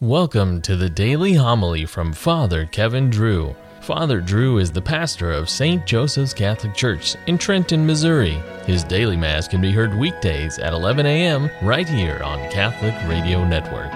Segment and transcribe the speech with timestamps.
[0.00, 3.56] Welcome to the daily homily from Father Kevin Drew.
[3.80, 5.84] Father Drew is the pastor of St.
[5.84, 8.40] Joseph's Catholic Church in Trenton, Missouri.
[8.64, 11.50] His daily Mass can be heard weekdays at 11 a.m.
[11.62, 13.92] right here on Catholic Radio Network.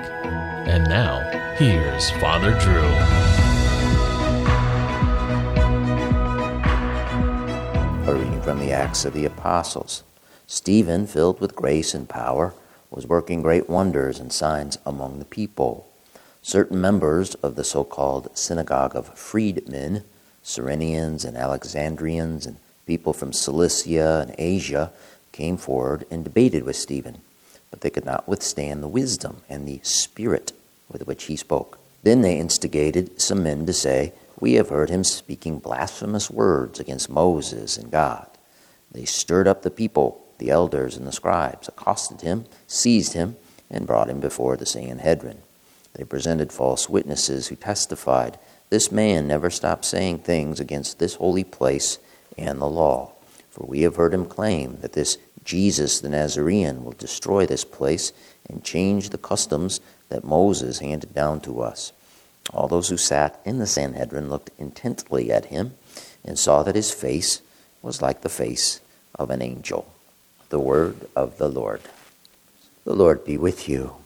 [0.66, 1.20] And now,
[1.56, 2.82] here's Father Drew.
[8.10, 10.02] A reading from the Acts of the Apostles.
[10.48, 12.54] Stephen, filled with grace and power,
[12.90, 15.90] was working great wonders and signs among the people.
[16.44, 20.02] Certain members of the so called synagogue of freedmen,
[20.42, 24.92] Cyrenians and Alexandrians, and people from Cilicia and Asia
[25.30, 27.18] came forward and debated with Stephen,
[27.70, 30.52] but they could not withstand the wisdom and the spirit
[30.90, 31.78] with which he spoke.
[32.02, 37.08] Then they instigated some men to say, We have heard him speaking blasphemous words against
[37.08, 38.26] Moses and God.
[38.90, 43.36] They stirred up the people, the elders and the scribes, accosted him, seized him,
[43.70, 45.41] and brought him before the Sanhedrin.
[45.94, 48.38] They presented false witnesses who testified,
[48.70, 51.98] This man never stopped saying things against this holy place
[52.38, 53.12] and the law.
[53.50, 58.12] For we have heard him claim that this Jesus the Nazarene will destroy this place
[58.48, 61.92] and change the customs that Moses handed down to us.
[62.52, 65.74] All those who sat in the Sanhedrin looked intently at him
[66.24, 67.42] and saw that his face
[67.82, 68.80] was like the face
[69.14, 69.92] of an angel.
[70.48, 71.82] The word of the Lord.
[72.84, 74.01] The Lord be with you.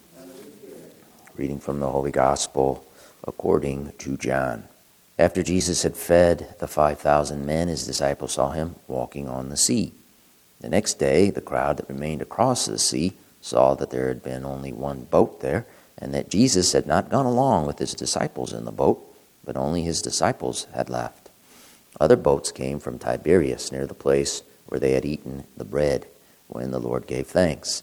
[1.37, 2.87] Reading from the Holy Gospel
[3.25, 4.65] according to John.
[5.19, 9.93] After Jesus had fed the 5,000 men, his disciples saw him walking on the sea.
[10.61, 14.47] The next day, the crowd that remained across the sea saw that there had been
[14.47, 15.67] only one boat there,
[15.99, 19.03] and that Jesus had not gone along with his disciples in the boat,
[19.45, 21.29] but only his disciples had left.
[22.01, 26.07] Other boats came from Tiberias, near the place where they had eaten the bread,
[26.49, 27.83] when the Lord gave thanks.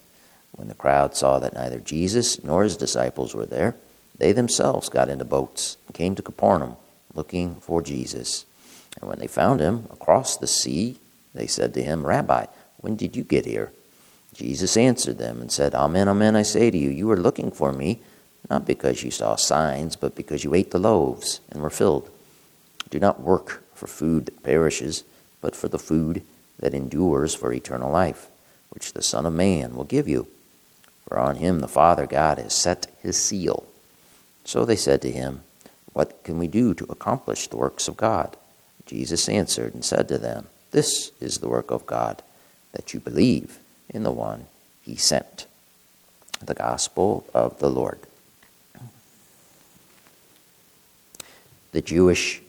[0.56, 3.76] When the crowd saw that neither Jesus nor his disciples were there,
[4.18, 6.78] they themselves got into boats and came to Capernaum
[7.14, 8.46] looking for Jesus.
[9.00, 10.98] And when they found him across the sea,
[11.34, 12.46] they said to him, Rabbi,
[12.78, 13.72] when did you get here?
[14.34, 17.72] Jesus answered them and said, Amen, amen, I say to you, you are looking for
[17.72, 18.02] me,
[18.50, 22.09] not because you saw signs, but because you ate the loaves and were filled.
[22.90, 25.03] Do not work for food that perishes,
[25.41, 26.24] but for the food
[26.59, 28.28] that endures for eternal life,
[28.70, 30.28] which the Son of Man will give you
[31.08, 33.66] for on him the Father God has set his seal.
[34.46, 35.41] So they said to him,
[35.94, 38.36] What can we do to accomplish the works of God?
[38.86, 42.22] Jesus answered and said to them, This is the work of God,
[42.74, 43.59] that you believe
[43.90, 44.47] in the one
[44.81, 45.47] he sent.
[46.41, 48.00] The Gospel of the Lord.
[51.72, 52.41] The Jewish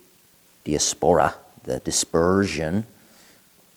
[0.64, 2.86] diaspora, the dispersion,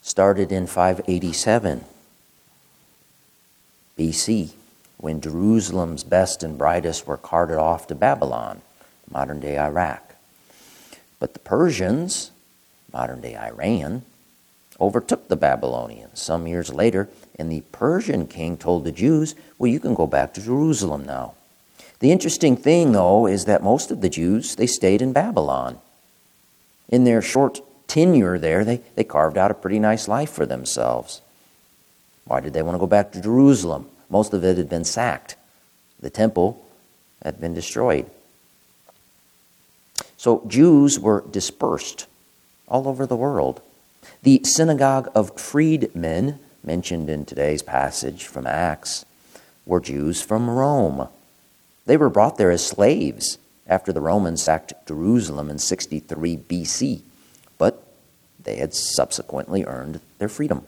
[0.02, 1.84] started in 587
[3.98, 4.52] BC
[4.98, 8.62] when Jerusalem's best and brightest were carted off to Babylon,
[9.10, 10.16] modern day Iraq.
[11.20, 12.32] But the Persians,
[12.92, 14.04] modern day Iran,
[14.80, 19.80] overtook the Babylonians some years later, and the Persian king told the Jews, Well, you
[19.80, 21.34] can go back to Jerusalem now.
[22.00, 25.80] The interesting thing, though, is that most of the Jews, they stayed in Babylon.
[26.90, 31.22] In their short tenure there, they, they carved out a pretty nice life for themselves.
[32.26, 33.90] Why did they want to go back to Jerusalem?
[34.10, 35.36] Most of it had been sacked.
[36.00, 36.66] The temple
[37.24, 38.10] had been destroyed.
[40.18, 42.08] So Jews were dispersed
[42.68, 43.62] all over the world.
[44.24, 49.06] The synagogue of freedmen, mentioned in today's passage from Acts,
[49.66, 51.08] were Jews from Rome.
[51.86, 53.38] They were brought there as slaves
[53.68, 57.02] after the Romans sacked Jerusalem in 63 BC,
[57.58, 57.84] but
[58.44, 60.66] they had subsequently earned their freedom.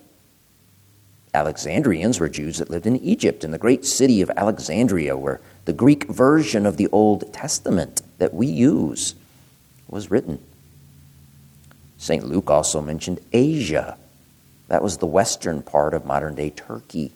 [1.34, 5.74] Alexandrians were Jews that lived in Egypt, in the great city of Alexandria, where the
[5.74, 9.14] Greek version of the Old Testament that we use
[9.88, 10.44] was written.
[11.98, 12.24] St.
[12.24, 13.98] Luke also mentioned Asia.
[14.70, 17.12] That was the western part of modern day Turkey.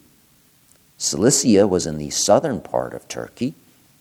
[0.97, 3.55] Cilicia was in the southern part of Turkey.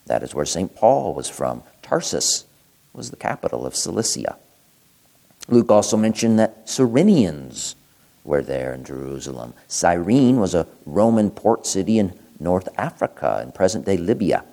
[0.06, 0.74] That is where St.
[0.74, 1.62] Paul was from.
[1.80, 2.44] Tarsus
[2.92, 4.36] was the capital of Cilicia.
[5.48, 7.74] Luke also mentioned that Cyrenians
[8.24, 9.54] were there in Jerusalem.
[9.69, 14.45] Cyrene was a Roman port city in North Africa, in present day Libya.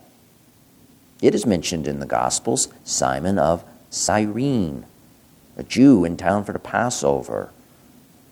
[1.22, 4.86] It is mentioned in the Gospels Simon of Cyrene,
[5.58, 7.52] a Jew in town for the Passover,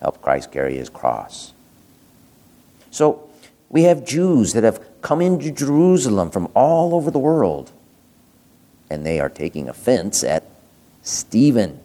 [0.01, 1.53] helped Christ carry his cross.
[2.91, 3.29] So
[3.69, 7.71] we have Jews that have come into Jerusalem from all over the world,
[8.89, 10.49] and they are taking offense at
[11.01, 11.79] Stephen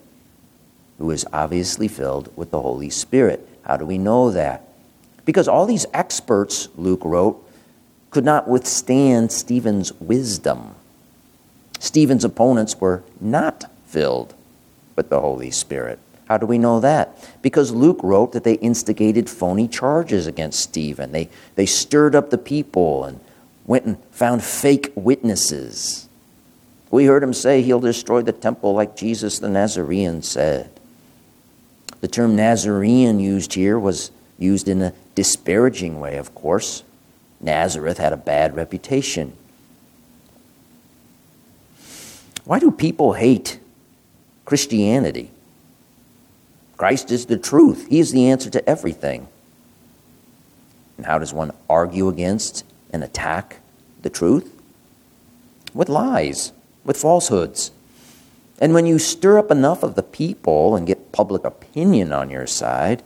[1.02, 3.44] who is obviously filled with the Holy Spirit.
[3.66, 4.68] How do we know that?
[5.24, 7.44] Because all these experts, Luke wrote,
[8.10, 10.76] could not withstand Stephen's wisdom.
[11.80, 14.32] Stephen's opponents were not filled
[14.94, 15.98] with the Holy Spirit.
[16.26, 17.18] How do we know that?
[17.42, 21.10] Because Luke wrote that they instigated phony charges against Stephen.
[21.10, 23.18] They, they stirred up the people and
[23.66, 26.08] went and found fake witnesses.
[26.92, 30.70] We heard him say he'll destroy the temple like Jesus the Nazarene said.
[32.02, 36.82] The term Nazarene used here was used in a disparaging way, of course.
[37.40, 39.34] Nazareth had a bad reputation.
[42.44, 43.60] Why do people hate
[44.44, 45.30] Christianity?
[46.76, 49.28] Christ is the truth, He is the answer to everything.
[50.96, 53.60] And how does one argue against and attack
[54.02, 54.60] the truth?
[55.72, 56.52] With lies,
[56.84, 57.70] with falsehoods.
[58.62, 62.46] And when you stir up enough of the people and get public opinion on your
[62.46, 63.02] side,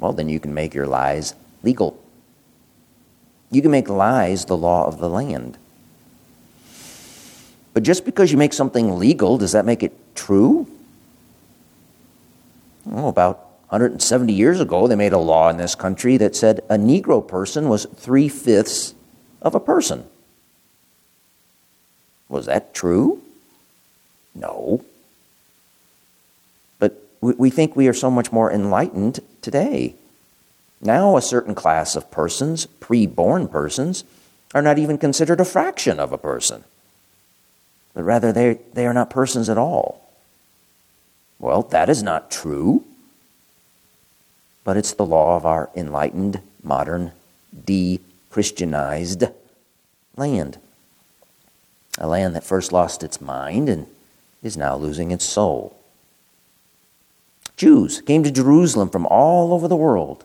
[0.00, 2.02] well, then you can make your lies legal.
[3.52, 5.56] You can make lies the law of the land.
[7.72, 10.66] But just because you make something legal, does that make it true?
[12.84, 13.38] about
[13.68, 17.68] 170 years ago, they made a law in this country that said a Negro person
[17.68, 18.94] was three fifths
[19.40, 20.04] of a person.
[22.28, 23.21] Was that true?
[24.42, 24.84] No.
[26.78, 29.94] But we think we are so much more enlightened today.
[30.80, 34.04] Now, a certain class of persons, pre born persons,
[34.52, 36.64] are not even considered a fraction of a person,
[37.94, 40.10] but rather they, they are not persons at all.
[41.38, 42.84] Well, that is not true.
[44.64, 47.12] But it's the law of our enlightened, modern,
[47.64, 48.00] de
[48.30, 49.24] Christianized
[50.16, 50.58] land.
[51.98, 53.86] A land that first lost its mind and
[54.42, 55.78] is now losing its soul.
[57.56, 60.24] Jews came to Jerusalem from all over the world,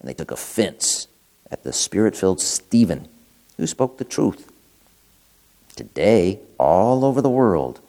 [0.00, 1.06] and they took offense
[1.50, 3.08] at the spirit filled Stephen,
[3.56, 4.50] who spoke the truth.
[5.76, 7.80] Today, all over the world,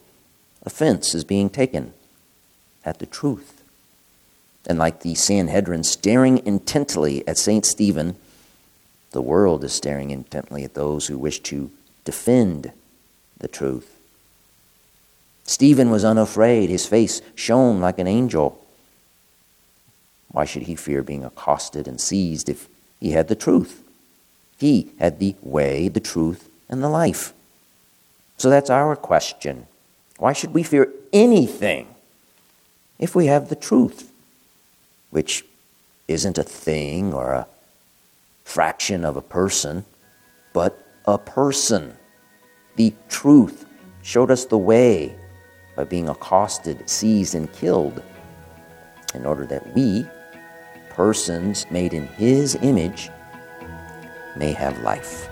[0.63, 1.93] offense is being taken
[2.85, 3.63] at the truth.
[4.67, 7.65] And like the Sanhedrin staring intently at St.
[7.65, 8.17] Stephen,
[9.11, 11.71] the world is staring intently at those who wish to
[12.03, 12.73] defend
[13.39, 13.97] the truth.
[15.47, 16.69] Stephen was unafraid.
[16.69, 18.63] His face shone like an angel.
[20.29, 23.83] Why should he fear being accosted and seized if he had the truth?
[24.59, 27.33] He had the way, the truth, and the life.
[28.37, 29.65] So that's our question.
[30.19, 31.87] Why should we fear anything
[32.99, 34.11] if we have the truth,
[35.09, 35.45] which
[36.07, 37.47] isn't a thing or a
[38.43, 39.85] fraction of a person,
[40.53, 41.97] but a person.
[42.75, 43.65] The truth
[44.01, 45.15] showed us the way
[45.77, 48.03] by being accosted, seized, and killed
[49.13, 50.05] in order that we,
[50.89, 53.09] persons made in His image,
[54.35, 55.29] may have life.